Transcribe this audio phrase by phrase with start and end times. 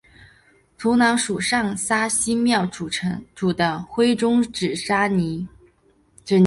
[0.79, 2.89] 土壤属上沙溪庙组
[3.53, 4.65] 的灰棕紫
[5.09, 5.47] 泥
[6.25, 6.33] 土。